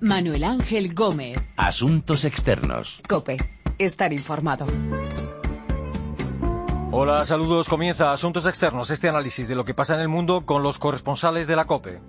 [0.00, 1.38] Manuel Ángel Gómez.
[1.56, 3.00] Asuntos externos.
[3.08, 3.38] Cope.
[3.78, 4.66] Estar informado.
[6.90, 7.68] Hola, saludos.
[7.68, 11.46] Comienza Asuntos Externos, este análisis de lo que pasa en el mundo con los corresponsales
[11.46, 12.00] de la COPE.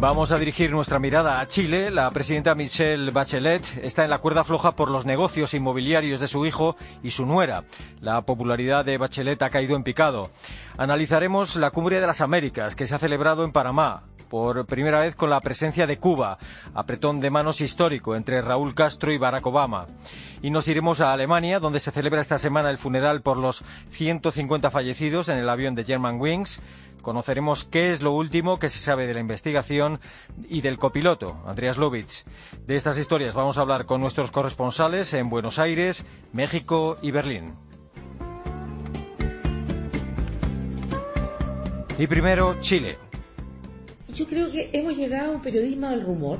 [0.00, 1.90] Vamos a dirigir nuestra mirada a Chile.
[1.90, 6.44] La presidenta Michelle Bachelet está en la cuerda floja por los negocios inmobiliarios de su
[6.44, 7.64] hijo y su nuera.
[8.00, 10.28] La popularidad de Bachelet ha caído en picado.
[10.76, 14.02] Analizaremos la Cumbre de las Américas que se ha celebrado en Panamá
[14.34, 16.38] por primera vez con la presencia de Cuba,
[16.74, 19.86] apretón de manos histórico entre Raúl Castro y Barack Obama.
[20.42, 24.72] Y nos iremos a Alemania, donde se celebra esta semana el funeral por los 150
[24.72, 26.60] fallecidos en el avión de Germanwings.
[27.00, 30.00] Conoceremos qué es lo último que se sabe de la investigación
[30.48, 32.24] y del copiloto, Andreas Lovitz.
[32.66, 37.54] De estas historias vamos a hablar con nuestros corresponsales en Buenos Aires, México y Berlín.
[41.96, 43.03] Y primero, Chile.
[44.14, 46.38] Yo creo que hemos llegado a un periodismo del rumor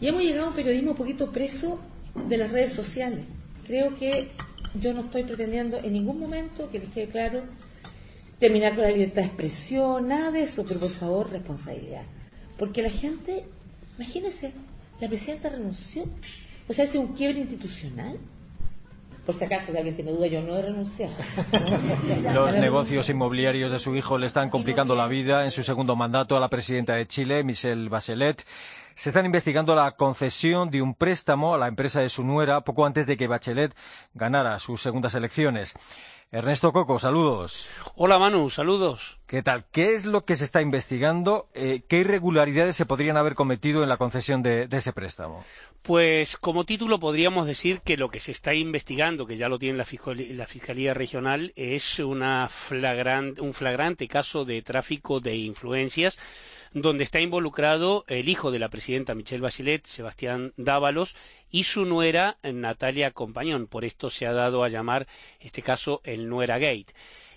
[0.00, 1.78] y hemos llegado a un periodismo un poquito preso
[2.28, 3.24] de las redes sociales.
[3.66, 4.30] Creo que
[4.80, 7.44] yo no estoy pretendiendo en ningún momento, que les quede claro,
[8.40, 12.02] terminar con la libertad de expresión, nada de eso, pero por favor, responsabilidad.
[12.58, 13.44] Porque la gente,
[13.96, 14.52] imagínense,
[15.00, 16.04] la presidenta renunció.
[16.68, 18.18] O sea, es un quiebre institucional.
[19.26, 21.12] Por si acaso, alguien tiene duda, yo no he renunciado.
[22.32, 26.36] Los negocios inmobiliarios de su hijo le están complicando la vida en su segundo mandato
[26.36, 28.46] a la presidenta de Chile, Michelle Bachelet.
[28.94, 32.86] Se están investigando la concesión de un préstamo a la empresa de su nuera poco
[32.86, 33.74] antes de que Bachelet
[34.14, 35.74] ganara sus segundas elecciones.
[36.32, 37.68] Ernesto Coco, saludos.
[37.94, 39.18] Hola Manu, saludos.
[39.28, 39.64] ¿Qué tal?
[39.70, 41.48] ¿Qué es lo que se está investigando?
[41.54, 45.44] Eh, ¿Qué irregularidades se podrían haber cometido en la concesión de, ese préstamo?
[45.82, 49.78] Pues como título podríamos decir que lo que se está investigando, que ya lo tiene
[49.78, 49.84] la,
[50.46, 56.18] Fiscalía Regional, es un flagrante caso de tráfico de influencias
[56.82, 61.16] donde está involucrado el hijo de la presidenta Michelle Bachelet, Sebastián Dávalos,
[61.50, 63.66] y su nuera Natalia Compañón.
[63.66, 65.06] Por esto se ha dado a llamar
[65.40, 66.88] este caso el Nuera Gate.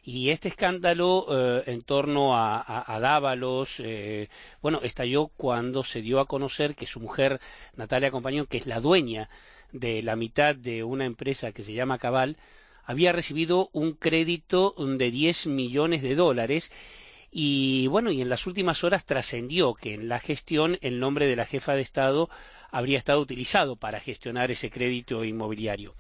[0.04, 4.28] Y este escándalo eh, en torno a, Dávalos, eh,
[4.62, 7.40] bueno, estalló cuando se dio a conocer que su mujer,
[7.78, 9.30] Natalia Compañón, que es la dueña
[9.72, 12.36] de la mitad de una empresa que se llama Cabal,
[12.84, 16.72] había recibido un crédito de 10 millones de dólares
[17.32, 21.36] y bueno, y en las últimas horas trascendió que en la gestión el nombre de
[21.36, 22.30] la jefa de Estado
[22.72, 25.96] habría estado utilizado para gestionar ese crédito inmobiliario.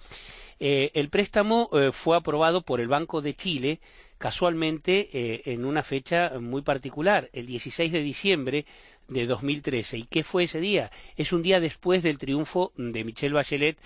[0.59, 3.79] Eh, el préstamo eh, fue aprobado por el Banco de Chile
[4.17, 8.65] casualmente eh, en una fecha muy particular, el 16 de diciembre
[9.07, 9.99] de 2013.
[9.99, 10.91] ¿Y qué fue ese día?
[11.15, 13.77] Es un día después del triunfo de Michelle Bachelet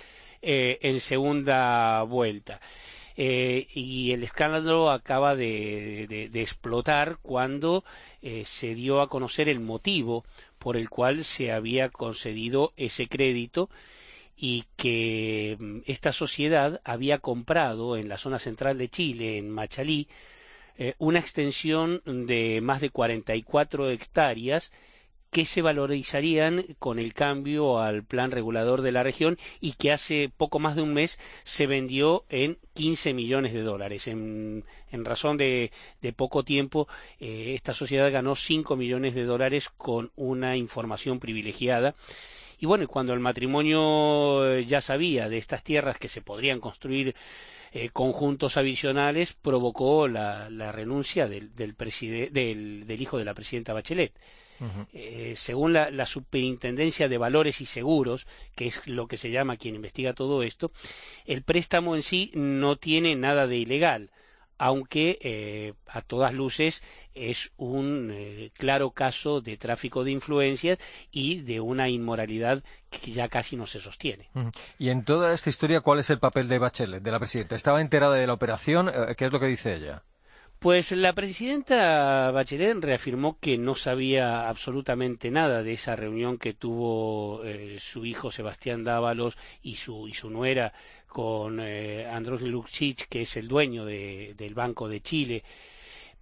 [0.41, 2.59] en segunda vuelta.
[3.15, 7.83] Eh, y el escándalo acaba de, explotar cuando
[8.21, 10.25] eh, se dio a conocer el motivo
[10.57, 13.69] por el cual se había concedido ese crédito
[14.37, 20.07] y que mm, esta sociedad había comprado en la zona central de Chile, en Machalí,
[20.77, 24.71] eh, una extensión de más de 44 hectáreas
[25.33, 30.29] que se valorizarían con el cambio al plan regulador de la región y que hace
[30.37, 34.07] poco más de un mes se vendió en 15 millones de dólares.
[34.07, 35.71] En, razón de,
[36.15, 36.87] poco tiempo,
[37.19, 41.95] eh, esta sociedad ganó 5 millones de dólares con una información privilegiada.
[42.59, 47.15] Y bueno, cuando el matrimonio eh, ya sabía de estas tierras que se podrían construir
[47.71, 54.13] eh, conjuntos adicionales, provocó la, renuncia del, del hijo de la presidenta Bachelet.
[54.93, 59.75] Eh, según la, Superintendencia de Valores y Seguros, que es lo que se llama quien
[59.75, 60.71] investiga todo esto,
[61.25, 64.11] el préstamo en sí no tiene nada de ilegal,
[64.57, 66.83] aunque eh, a todas luces
[67.15, 70.77] es un eh, claro caso de tráfico de influencias
[71.11, 74.29] y de una inmoralidad que ya casi no se sostiene.
[74.77, 77.55] Y en toda esta historia, ¿cuál es el papel de Bachelet, de la presidenta?
[77.55, 78.91] ¿Estaba enterada de la operación?
[79.17, 80.03] ¿Qué es lo que dice ella?
[80.63, 87.43] Pues la presidenta Bachelet reafirmó que no sabía absolutamente nada de esa reunión que tuvo
[87.43, 90.71] eh, su hijo Sebastián Dávalos y su, y su nuera
[91.05, 92.07] con eh,
[92.39, 95.43] Lucic, que es el dueño del Banco de Chile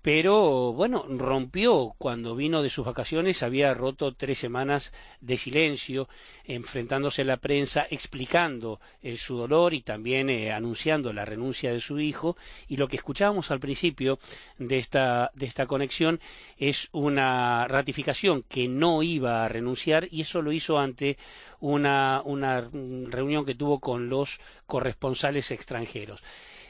[0.01, 6.09] pero bueno, rompió cuando vino de sus vacaciones, había roto tres semanas de silencio,
[6.43, 11.81] enfrentándose a la prensa, explicando eh, su dolor y también eh, anunciando la renuncia de
[11.81, 12.35] su hijo.
[12.67, 14.17] Y lo que escuchábamos al principio
[14.57, 16.19] de esta, de esta conexión
[16.57, 21.17] es una ratificación que no iba a renunciar y eso lo hizo ante
[21.59, 26.23] una, una reunión que tuvo con los corresponsales extranjeros.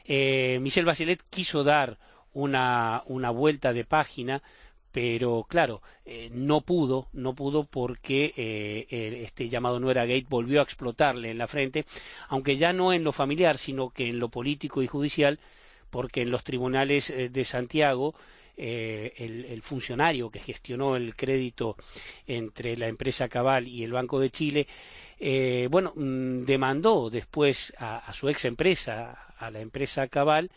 [0.04, 1.96] Eh, Michel Bachelet quiso dar
[2.34, 4.42] una, vuelta de página
[4.92, 10.64] pero claro, eh, no pudo, no pudo porque eh, este llamado Nuera Gate volvió a
[10.64, 11.86] explotarle en la frente,
[12.28, 15.40] aunque ya no en lo familiar, sino que en lo político y judicial,
[15.88, 18.14] porque en los tribunales eh, de Santiago
[18.54, 21.74] el, funcionario que gestionó el crédito
[22.26, 24.66] entre la empresa Cabal y el Banco de Chile,
[25.70, 30.50] bueno, mm, demandó después a, a su ex empresa, a la empresa Cabal,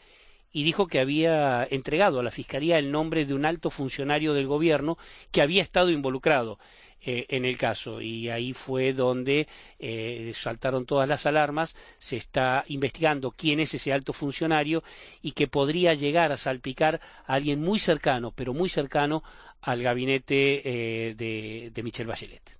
[0.56, 4.48] y dijo que había entregado a la Fiscalía el nombre de un alto funcionario del
[4.48, 4.98] gobierno
[5.30, 6.60] que había estado involucrado
[7.02, 9.50] eh, en el caso y ahí fue donde
[9.80, 14.81] eh, saltaron todas las alarmas se está investigando quién es ese alto funcionario
[15.22, 19.24] y que podría llegar a salpicar a alguien muy cercano pero muy cercano
[19.60, 22.57] al gabinete eh, de, de Michelle Bachelet.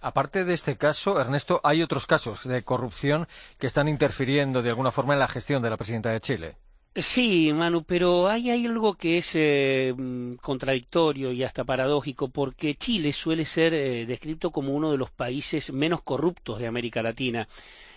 [0.00, 3.28] Aparte de este caso, Ernesto, hay otros casos de corrupción
[3.58, 6.56] que están interfiriendo de alguna forma en la gestión de la presidenta de Chile.
[6.96, 13.12] Sí, Manu, pero hay, algo que es eh, mm, contradictorio y hasta paradójico, porque Chile
[13.12, 17.48] suele ser eh, descrito como uno de los países menos corruptos de América Latina.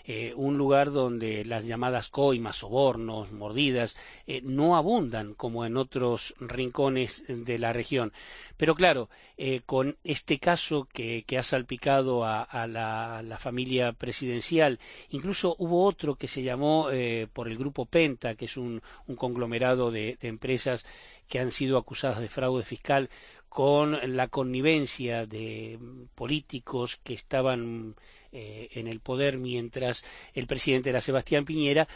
[0.10, 6.34] Eh, un lugar donde las llamadas coimas, sobornos, mordidas, eh, no abundan como en otros
[6.40, 8.14] rincones de la región.
[8.56, 15.84] Pero claro, eh, con este caso que, ha salpicado a, la, familia presidencial, incluso hubo
[15.84, 16.88] otro que se llamó
[17.34, 18.82] por el grupo Penta, que es un,
[19.18, 20.86] conglomerado de empresas
[21.28, 23.10] que han sido acusadas de fraude fiscal
[23.50, 25.80] con la connivencia de
[26.16, 27.96] políticos que estaban
[28.32, 30.04] eh, en el poder mientras
[30.34, 31.88] el presidente era Sebastián Piñera,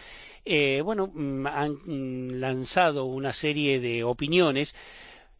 [0.45, 4.75] eh, bueno, mm, han lanzado una serie de opiniones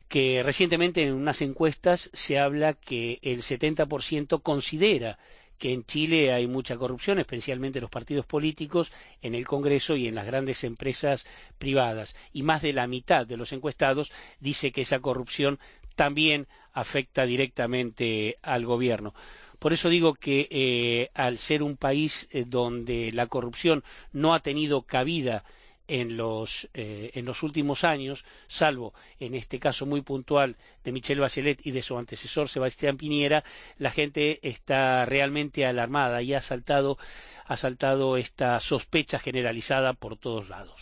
[0.07, 5.17] que recientemente en unas encuestas se habla que el 70% considera
[5.61, 8.91] que en Chile hay mucha corrupción, especialmente en los partidos políticos,
[9.21, 11.27] en el Congreso y en las grandes empresas
[11.59, 12.15] privadas.
[12.33, 15.59] Y más de la mitad de los encuestados dice que esa corrupción
[15.95, 19.13] también afecta directamente al gobierno.
[19.61, 24.39] Por eso digo que eh, al ser un país eh, donde la corrupción no ha
[24.39, 25.43] tenido cabida
[25.87, 31.21] en los, eh, en los últimos años, salvo en este caso muy puntual de Michelle
[31.21, 33.43] Bachelet y de su antecesor Sebastián Piñera,
[33.77, 36.97] la gente está realmente alarmada y ha saltado,
[37.45, 40.81] ha saltado esta sospecha generalizada por todos lados.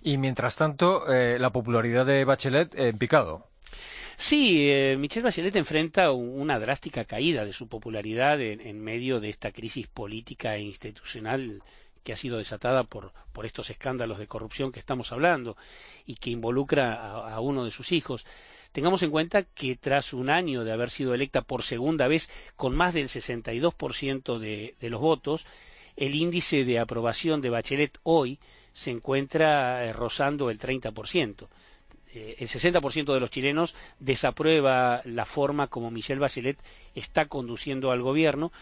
[0.00, 3.53] Y mientras tanto, la popularidad de Bachelet en picado.
[4.16, 9.50] Sí, eh, Michelle Bachelet enfrenta una drástica caída de su popularidad en, medio de esta
[9.52, 11.62] crisis política e institucional
[12.02, 13.12] que ha sido desatada por,
[13.44, 15.56] estos escándalos de corrupción que estamos hablando
[16.06, 18.26] y que involucra a, uno de sus hijos.
[18.72, 22.74] Tengamos en cuenta que tras un año de haber sido electa por segunda vez con
[22.74, 25.46] más del 62% de, de los votos,
[25.96, 28.38] el índice de aprobación de Bachelet hoy
[28.72, 31.48] se encuentra eh, rozando el 30%.
[32.14, 36.58] Eh, el 60% de los chilenos desaprueba la forma como Michelle Bachelet
[36.94, 38.52] está conduciendo al gobierno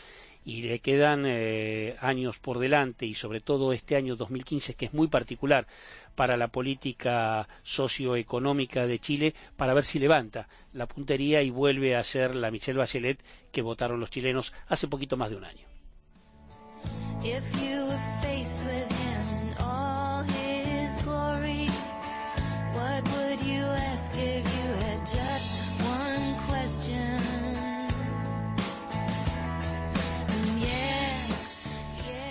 [0.45, 4.95] y le quedan eh, años por delante y sobre todo este año 2015 que es
[4.95, 5.67] muy particular
[6.17, 12.03] para la política socioeconómica de Chile para ver si levanta la puntería y vuelve a
[12.03, 13.23] ser la Michelle Bachelet
[13.53, 15.67] que votaron los chilenos hace poquito más de un año.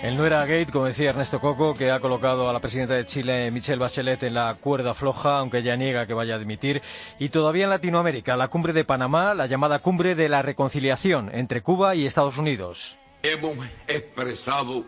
[0.02, 3.06] El no era Gate, como decía Ernesto Coco, que ha colocado a la presidenta de
[3.06, 6.82] Chile, Michelle Bachelet, en la cuerda floja, aunque ella niega que vaya a dimitir.
[7.20, 11.62] Y todavía en Latinoamérica, la cumbre de Panamá, la llamada cumbre de la reconciliación entre
[11.62, 12.98] Cuba y Estados Unidos.
[13.22, 14.84] Hemos expresado,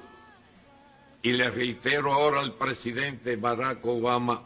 [1.23, 4.42] y le reitero ahora al presidente Barack Obama,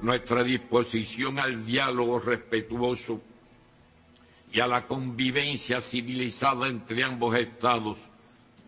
[0.00, 3.20] nuestra disposición al diálogo respetuoso
[4.50, 7.98] y a la convivencia civilizada entre ambos estados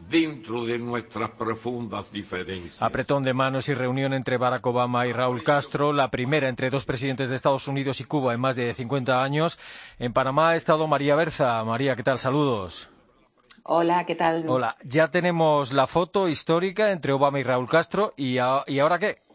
[0.08, 2.82] dentro de nuestras profundas diferencias.
[2.82, 6.84] Apretón de manos y reunión entre Barack Obama y Raúl Castro, la primera entre dos
[6.84, 9.58] presidentes de Estados Unidos y Cuba en más de 50 años.
[9.98, 11.62] En Panamá ha estado María Berza.
[11.64, 12.18] María, ¿qué tal?
[12.18, 12.88] Saludos.
[13.64, 14.46] Hola, ¿qué tal?
[14.48, 18.14] Hola, ya tenemos la foto histórica entre Obama y Raúl Castro.
[18.16, 19.27] ¿Y, y ahora qué?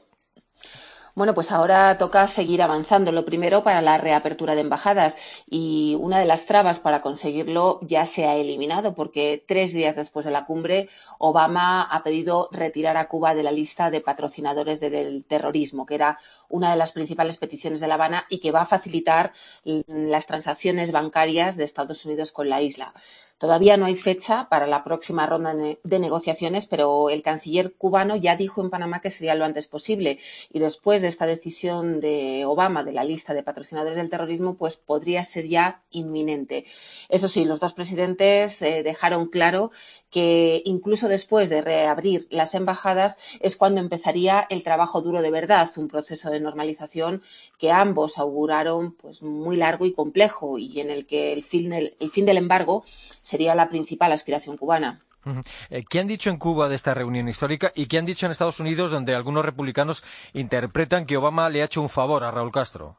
[1.16, 3.12] Bueno, pues ahora toca seguir avanzando.
[3.12, 5.16] Lo primero para la reapertura de embajadas
[5.48, 10.26] y una de las trabas para conseguirlo ya se ha eliminado porque tres días después
[10.26, 10.90] de la cumbre
[11.20, 16.18] Obama ha pedido retirar a Cuba de la lista de patrocinadores del terrorismo, que era
[16.50, 20.92] una de las principales peticiones de La Habana y que va a facilitar las transacciones
[20.92, 22.92] bancarias de Estados Unidos con la isla.
[23.44, 28.38] Todavía no hay fecha para la próxima ronda de negociaciones, pero el canciller cubano ya
[28.38, 30.18] dijo en Panamá que sería lo antes posible
[30.54, 34.78] y después de esta decisión de Obama de la lista de patrocinadores del terrorismo, pues
[34.78, 36.64] podría ser ya inminente.
[37.10, 39.72] Eso sí, los dos presidentes eh, dejaron claro
[40.14, 45.68] que incluso después de reabrir las embajadas es cuando empezaría el trabajo duro de verdad,
[45.76, 47.24] un proceso de normalización
[47.58, 51.96] que ambos auguraron pues muy largo y complejo y en el que el fin del,
[52.00, 52.86] el fin del embargo
[53.22, 55.02] sería la principal aspiración cubana.
[55.72, 58.32] Eh, ¿Qué han dicho en Cuba de esta reunión histórica y qué han dicho en
[58.32, 60.04] Estados Unidos, donde algunos republicanos
[60.34, 62.98] interpretan que Obama le ha hecho un favor a Raúl Castro?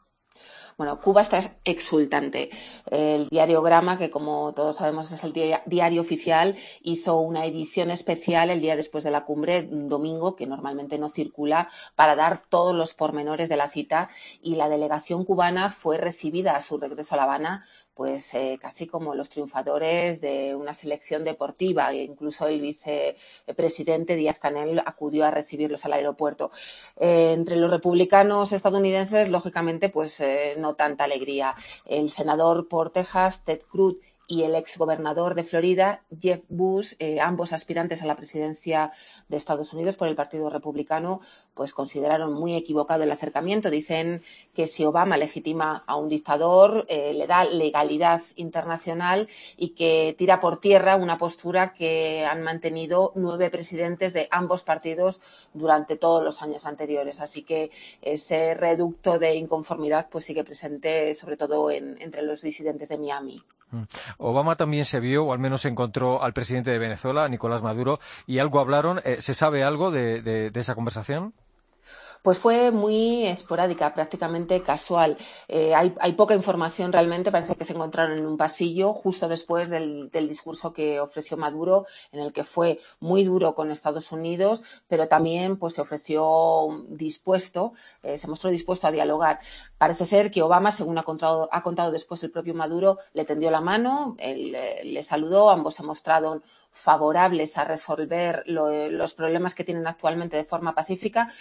[0.76, 2.50] Bueno, Cuba está exultante.
[2.90, 5.33] El diario Grama, que como todos sabemos es el
[5.66, 10.47] diario oficial, hizo una edición especial el día después de la cumbre, un domingo, que
[10.49, 14.09] normalmente no circula, para dar todos los pormenores de la cita
[14.43, 18.86] y la delegación cubana fue recibida a su regreso a La Habana pues eh, casi
[18.86, 21.92] como los triunfadores de una selección deportiva.
[21.92, 26.50] E incluso el vicepresidente Díaz Canel acudió a recibirlos al aeropuerto.
[26.98, 31.54] Eh, entre los republicanos estadounidenses, lógicamente, pues eh, no tanta alegría.
[31.86, 33.96] El senador por Texas, Ted Cruz,
[34.26, 38.93] y el ex gobernador de Florida, Jeff Bush, eh, ambos aspirantes a la presidencia
[39.28, 41.21] de Estados Unidos por el Partido Republicano,
[41.54, 43.71] pues consideraron muy equivocado el acercamiento.
[43.71, 44.23] Dicen
[44.54, 50.40] que si Obama legitima a un dictador, eh, le da legalidad internacional y que tira
[50.40, 55.21] por tierra una postura que han mantenido nueve presidentes de ambos partidos
[55.52, 57.21] durante todos los años anteriores.
[57.21, 57.71] Así que
[58.02, 63.45] ese reducto de inconformidad pues sigue presente, sobre todo entre los disidentes de Miami.
[63.71, 63.83] Mm.
[64.18, 68.38] Obama también se vio, o al menos encontró al presidente de Venezuela, Nicolás Maduro, y
[68.38, 69.00] algo hablaron.
[69.04, 71.35] Eh, ¿Se sabe algo de esa conversación?
[72.25, 75.19] Pues fue muy esporádica, prácticamente casual.
[75.47, 80.11] Eh, hay, poca información realmente, parece que se encontraron en un pasillo justo después del,
[80.11, 85.59] discurso que ofreció Maduro, en el que fue muy duro con Estados Unidos, pero también
[85.59, 89.40] pues, se ofreció dispuesto, eh, se mostró dispuesto a dialogar.
[89.76, 93.50] Parece ser que Obama, según ha contado, ha contado después el propio Maduro, le tendió
[93.50, 96.43] la mano, eh, le saludó, ambos se mostraron
[96.75, 101.33] favorables a resolver los problemas que tienen actualmente de forma pacífica,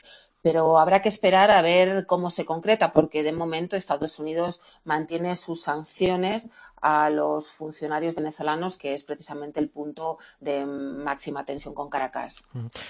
[0.43, 5.35] pero habrá que esperar a ver cómo se concreta, porque de momento Estados Unidos mantiene
[5.35, 11.89] sus sanciones a los funcionarios venezolanos, que es precisamente el punto de máxima tensión con
[11.89, 12.43] Caracas.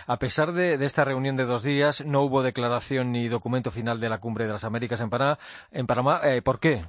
[0.08, 4.10] A pesar de, esta reunión de dos días, no hubo declaración ni documento final de
[4.10, 5.38] la Cumbre de las Américas en Panamá.
[5.72, 6.86] En Panamá eh, ¿Por qué?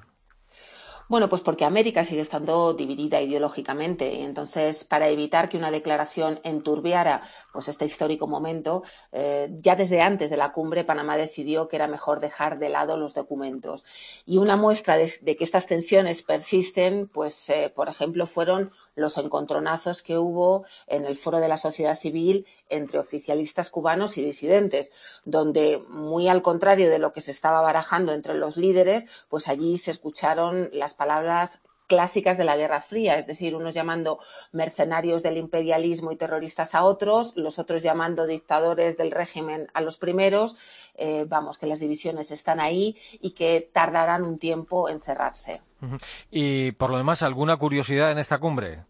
[1.07, 6.41] Bueno, pues porque América sigue estando dividida ideológicamente y entonces para evitar que una declaración
[6.45, 7.21] enturbiara
[7.53, 8.83] pues este histórico momento,
[9.13, 12.97] eh, ya desde antes de la cumbre Panamá decidió que era mejor dejar de lado
[12.97, 13.85] los documentos.
[14.25, 20.03] Y una muestra de, que estas tensiones persisten, pues eh, por ejemplo fueron los encontronazos
[20.03, 24.91] que hubo en el foro de la sociedad civil entre oficialistas cubanos y disidentes,
[25.25, 29.77] donde, muy al contrario de lo que se estaba barajando entre los líderes, pues allí
[29.77, 34.19] se escucharon las palabras clásicas de la Guerra Fría, es decir, unos llamando
[34.53, 39.99] mercenarios del imperialismo y terroristas a otros, los otros llamando dictadores del régimen a los
[39.99, 40.57] primeros.
[40.95, 45.61] Eh, vamos, que las divisiones están ahí y que tardarán un tiempo en cerrarse.
[46.31, 48.85] Y por lo demás, ¿alguna curiosidad en esta cumbre?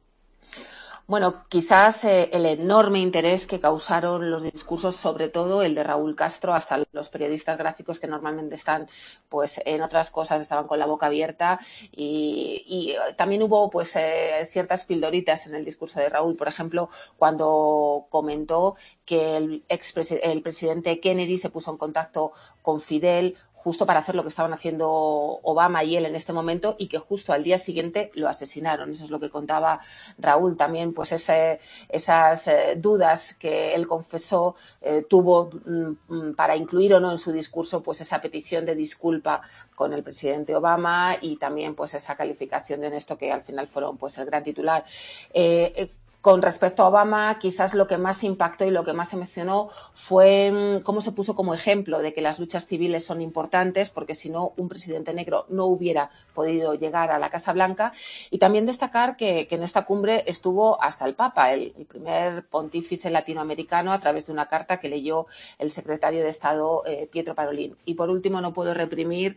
[1.07, 6.17] Bueno, quizás eh, el enorme interés que causaron los discursos, sobre todo el de Raúl
[6.17, 8.89] Castro, hasta los periodistas gráficos que normalmente están,
[9.29, 11.61] pues, en otras cosas estaban con la boca abierta
[11.93, 18.07] y, también hubo, pues, eh, ciertas pildoritas en el discurso de Raúl, por ejemplo, cuando
[18.09, 22.33] comentó que el, el presidente Kennedy se puso en contacto
[22.63, 26.77] con Fidel justo para hacer lo que estaban haciendo Obama y él en este momento
[26.79, 28.93] y que justo al día siguiente lo asesinaron.
[28.93, 29.81] Eso es lo que contaba
[30.19, 37.01] Raúl también, pues esas eh, dudas que él confesó eh, tuvo mm, para incluir o
[37.01, 39.41] no en su discurso pues esa petición de disculpa
[39.75, 43.97] con el presidente Obama y también pues esa calificación de honesto que al final fueron
[43.97, 44.85] pues el gran titular.
[45.33, 45.91] Eh,
[46.25, 49.69] con respecto a Obama, quizás lo que más impactó y lo que más se mencionó
[49.93, 54.15] fue mm, cómo se puso como ejemplo de que las luchas civiles son importantes, porque
[54.15, 57.93] si no, un presidente negro no hubiera podido llegar a la Casa Blanca.
[58.31, 63.93] Y también destacar que, en esta cumbre estuvo hasta el Papa, el, primer pontífice latinoamericano,
[63.93, 65.27] a través de una carta que leyó
[65.59, 67.77] el secretario de Estado, eh, Pietro Parolin.
[67.85, 69.37] Y por último, no puedo reprimir.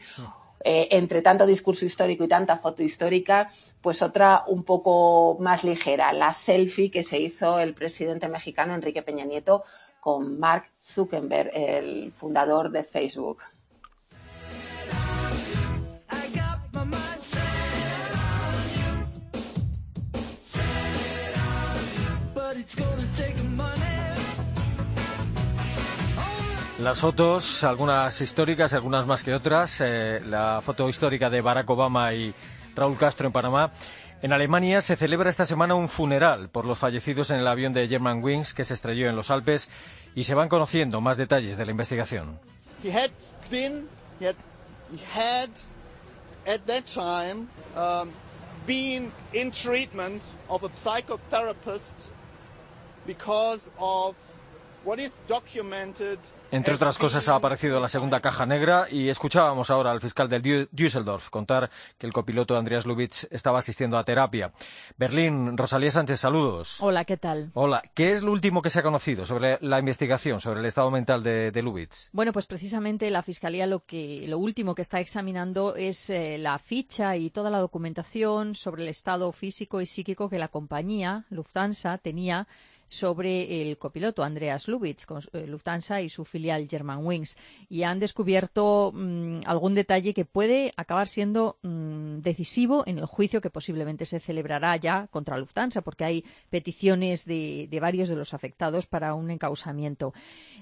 [0.64, 6.12] Eh, entre tanto discurso histórico y tanta foto histórica, pues otra un poco más ligera,
[6.14, 9.64] la selfie que se hizo el presidente mexicano Enrique Peña Nieto
[10.00, 13.40] con Mark Zuckerberg, el fundador de Facebook.
[26.80, 29.82] Las fotos, algunas históricas, algunas más que otras.
[29.82, 32.32] Eh, la foto histórica de Barack Obama y
[32.76, 33.72] Raúl Castro en Panamá.
[34.22, 37.88] En Alemania se celebra esta semana un funeral por los fallecidos en el avión de
[37.88, 39.70] Germanwings que se estrelló en los Alpes
[40.14, 42.40] y se van conociendo más detalles de la investigación.
[42.84, 43.10] He had
[43.50, 43.88] been,
[44.20, 44.36] he had,
[44.92, 45.50] he had
[46.46, 48.12] at that time um,
[48.68, 52.12] been in treatment of a psychotherapist
[53.08, 54.16] because of
[54.84, 59.92] what is documented Entre otras cosas, ha aparecido la segunda caja negra y escuchábamos ahora
[59.92, 64.54] al fiscal del Düsseldorf contar que el copiloto Andreas Lubitsch estaba asistiendo a terapia.
[64.98, 66.78] Berlín, Rosalía Sánchez, saludos.
[66.80, 67.52] Hola, ¿qué tal?
[67.54, 70.90] Hola, ¿qué es lo último que se ha conocido sobre la investigación, sobre el estado
[70.90, 72.08] mental de, de Lubitsch?
[72.14, 76.60] Bueno, pues precisamente la Fiscalía lo, que, lo último que está examinando es eh, la
[76.60, 81.98] ficha y toda la documentación sobre el estado físico y psíquico que la compañía Lufthansa
[81.98, 82.48] tenía
[82.90, 87.38] sobre el copiloto Andreas Lubitsch, con eh, Lufthansa y su filial Germanwings.
[87.70, 93.42] Y han descubierto mm, algún detalle que puede acabar siendo mm, decisivo en el juicio
[93.42, 98.88] que posiblemente se celebrará ya contra Lufthansa, porque hay peticiones de, varios de los afectados
[98.88, 100.14] para un encausamiento.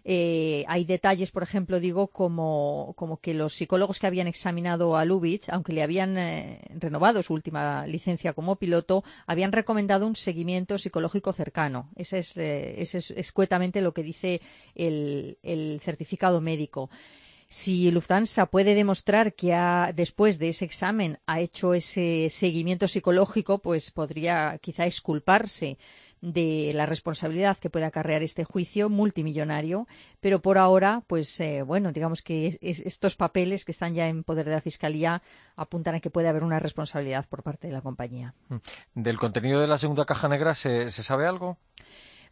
[0.03, 5.05] Eh, hay detalles, por ejemplo, digo, como, como, que los psicólogos que habían examinado a
[5.05, 10.77] Lubitsch, aunque le habían eh, renovado su última licencia como piloto, habían recomendado un seguimiento
[10.77, 11.89] psicológico cercano.
[12.15, 14.41] Eh, ese es, escuetamente lo que dice
[14.74, 15.38] el,
[15.84, 16.89] certificado médico.
[17.48, 19.53] Si Lufthansa puede demostrar que
[19.93, 25.77] después de ese examen ha hecho ese seguimiento psicológico, pues podría quizá exculparse
[26.22, 29.88] de la responsabilidad que puede acarrear este juicio multimillonario,
[30.19, 34.45] pero por ahora, pues eh, bueno, digamos que estos papeles que están ya en poder
[34.45, 35.22] de la Fiscalía
[35.55, 38.34] apuntan a que puede haber una responsabilidad por parte de la compañía.
[38.93, 41.57] ¿Del contenido de la segunda caja negra se sabe algo?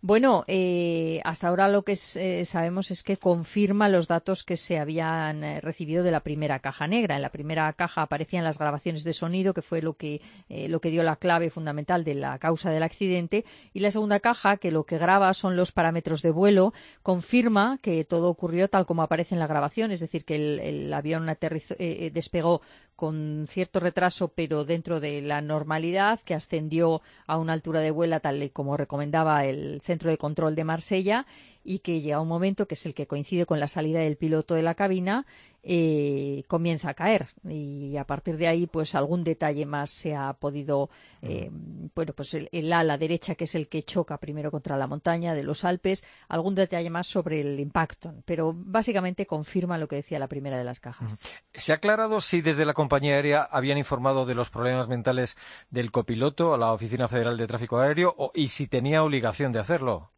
[0.06, 4.78] Bueno, eh, hasta ahora lo que eh, sabemos es que confirma los datos que se
[4.78, 7.16] habían eh, recibido de la primera caja negra.
[7.16, 10.20] En la primera caja aparecían las grabaciones de sonido, que fue lo que,
[10.50, 13.46] lo que dio la clave fundamental de la causa del accidente.
[13.72, 18.04] Y la segunda caja, que lo que graba son los parámetros de vuelo, confirma que
[18.04, 21.28] todo ocurrió tal como aparece en la grabación, es decir, que el, avión
[22.12, 22.62] despegó
[22.96, 28.20] con cierto retraso, pero dentro de la normalidad, que ascendió a una altura de vuelo
[28.20, 31.26] tal y como recomendaba el centro de control de Marsella
[31.64, 34.56] y que llega un momento que es el que coincide con la salida del piloto
[34.56, 35.26] de la cabina
[35.66, 37.30] eh, comienza a caer.
[37.48, 40.90] Y a partir de ahí pues algún detalle más se ha podido
[41.22, 41.50] eh,
[41.96, 45.44] bueno pues el, ala derecha que es el que choca primero contra la montaña de
[45.44, 48.14] los Alpes algún detalle más sobre el impacto.
[48.26, 51.22] Pero básicamente confirma lo que decía la primera de las cajas.
[51.54, 55.38] Se ha aclarado si desde la compañía aérea habían informado de los problemas mentales
[55.70, 60.12] del copiloto a la oficina federal de tráfico aéreo y si tenía obligación de hacerlo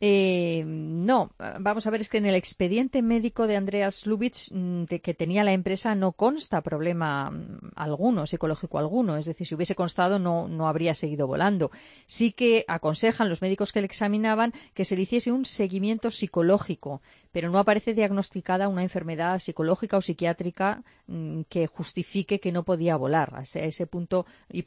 [0.00, 4.84] eh, no, vamos a ver, es que en el expediente médico de Andreas Lubitsch mm,
[4.84, 9.16] que tenía la empresa no consta problema mm, alguno, psicológico alguno.
[9.16, 11.72] Es decir, si hubiese constado no, no habría seguido volando.
[12.06, 17.02] Sí que aconsejan los médicos que le examinaban que se le hiciese un seguimiento psicológico
[17.32, 22.96] pero no aparece diagnosticada una enfermedad psicológica o psiquiátrica mm, que justifique que no podía
[22.96, 23.34] volar.
[23.34, 24.26] A ese, punto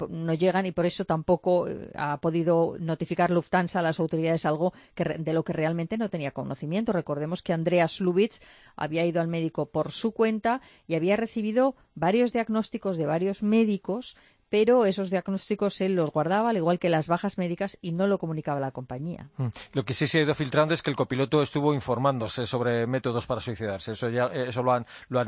[0.09, 4.73] no llegan y por eso tampoco eh, ha podido notificar Lufthansa a las autoridades algo
[4.95, 6.93] de lo que realmente no tenía conocimiento.
[6.93, 8.41] Recordemos que Andreas Lubitz
[8.75, 14.17] había ido al médico por su cuenta y había recibido varios diagnósticos de varios médicos
[14.51, 18.19] pero esos diagnósticos él los guardaba, al igual que las bajas médicas, y no lo
[18.19, 19.29] comunicaba a la compañía.
[19.37, 19.47] Mm.
[19.71, 23.25] Lo que sí se ha ido filtrando es que el copiloto estuvo informándose sobre métodos
[23.25, 23.93] para suicidarse.
[23.93, 24.85] Eso ya, eso lo han,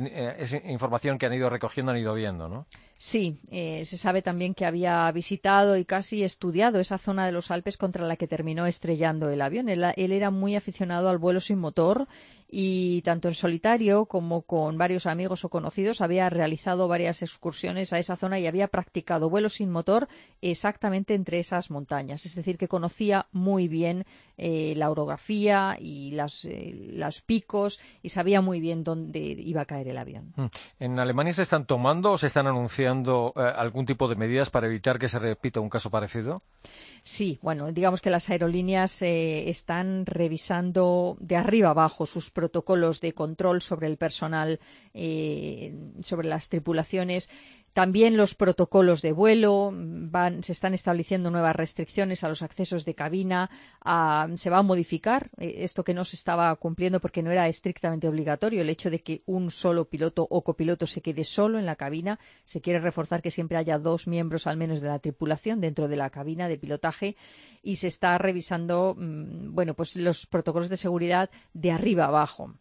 [0.07, 2.67] eh, es información que han ido recogiendo, han ido viendo, ¿no?
[2.97, 7.49] Sí, eh, se sabe también que había visitado y casi estudiado esa zona de los
[7.49, 9.69] Alpes contra la que terminó estrellando el avión.
[9.69, 12.07] él era muy aficionado al vuelo sin motor
[12.55, 17.97] y tanto en solitario como con varios amigos o conocidos había realizado varias excursiones a
[17.97, 20.07] esa zona y había practicado vuelo sin motor
[20.39, 22.27] exactamente entre esas montañas.
[22.27, 24.05] Es decir, que conocía muy bien
[24.37, 29.65] eh, la orografía y las, eh, los picos y sabía muy bien dónde iba a
[29.65, 30.33] caer el avión.
[30.35, 30.45] Mm.
[30.79, 34.65] ¿En Alemania se están tomando o se están anunciando eh, algún tipo de medidas para
[34.65, 36.41] evitar que se repita un caso parecido?
[37.03, 43.61] Sí, bueno, digamos que las aerolíneas están revisando de arriba abajo sus protocolos de control
[43.61, 44.59] sobre el personal,
[44.93, 47.29] sobre las tripulaciones.
[47.73, 49.73] También los protocolos de vuelo,
[50.41, 53.49] se están estableciendo nuevas restricciones a los accesos de cabina,
[54.35, 58.07] se va a modificar eh, esto que no se estaba cumpliendo porque no era estrictamente
[58.07, 61.75] obligatorio, el hecho de que un solo piloto o copiloto se quede solo en la
[61.75, 62.19] cabina.
[62.45, 65.97] Se quiere reforzar que siempre haya dos miembros al menos de la tripulación dentro de
[65.97, 67.15] la cabina de pilotaje
[67.63, 72.53] y se está revisando mm, bueno, pues los protocolos de seguridad de arriba abajo.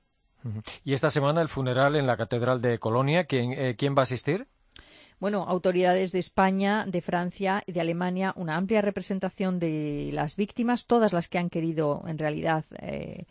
[0.84, 3.24] Y esta semana el funeral en la Catedral de Colonia.
[3.24, 4.48] ¿Quién, eh, ¿quién va a asistir?
[5.20, 10.86] Bueno, autoridades de España, de Francia y de Alemania, una amplia representación de las víctimas,
[10.86, 13.26] todas las que han querido en realidad eh,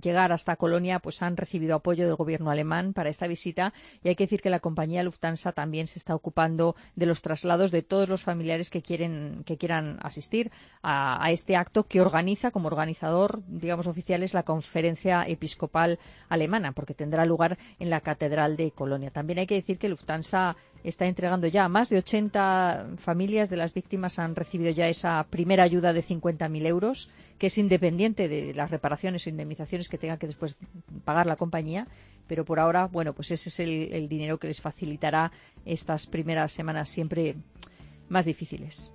[0.00, 4.16] llegar hasta Colonia, pues han recibido apoyo del gobierno alemán para esta visita y hay
[4.16, 8.08] que decir que la compañía Lufthansa también se está ocupando de los traslados de todos
[8.08, 10.50] los familiares que quieren que quieran asistir
[10.82, 16.94] a, a este acto que organiza como organizador, digamos oficial, la conferencia episcopal alemana, porque
[16.94, 19.10] tendrá lugar en la catedral de Colonia.
[19.10, 23.74] También hay que decir que Lufthansa está entregando ya más de 80 familias de las
[23.74, 28.70] víctimas han recibido ya esa primera ayuda de 50.000 euros, que es independiente de las
[28.70, 30.58] reparaciones indemnizaciones que tenga que después
[31.04, 31.86] pagar la compañía.
[32.26, 35.32] Pero por ahora, bueno, pues ese es el dinero que les facilitará
[35.64, 37.36] estas primeras semanas siempre
[38.08, 38.90] más difíciles.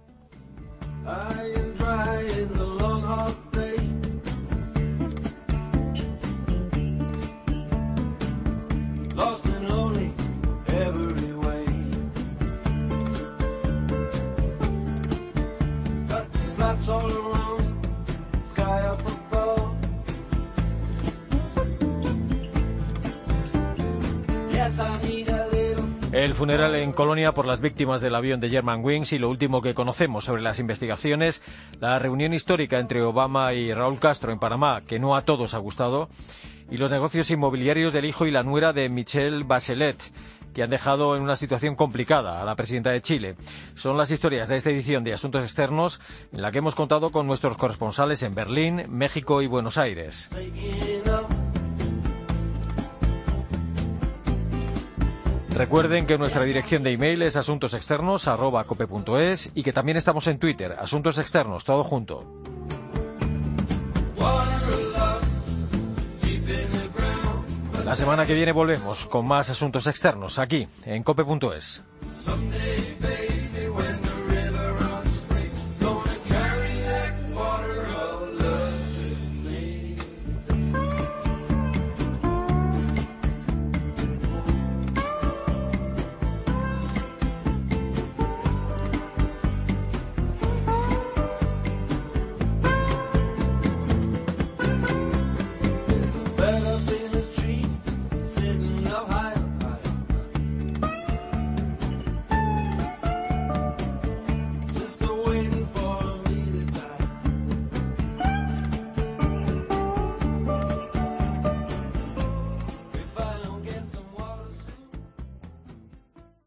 [26.12, 29.76] El funeral en Colonia por las víctimas del avión de Germanwings y lo último que
[29.76, 31.42] conocemos sobre las investigaciones,
[31.80, 35.60] la reunión histórica entre Obama y Raúl Castro en Panamá, que no a todos ha
[35.60, 36.10] gustado,
[36.72, 39.98] y los negocios inmobiliarios del hijo y la nuera de Michelle Bachelet,
[40.56, 43.36] que han dejado en una situación complicada a la presidenta de Chile.
[43.76, 46.00] Son las historias de esta edición de Asuntos Externos
[46.32, 50.30] en la que hemos contado con nuestros corresponsales en Berlín, México y Buenos Aires.
[55.56, 61.18] Recuerden que nuestra dirección de email es asuntosexternos.cope.es y que también estamos en Twitter, Asuntos
[61.18, 62.26] Externos, todo junto.
[67.86, 71.82] La semana que viene volvemos con más asuntos externos aquí en cope.es.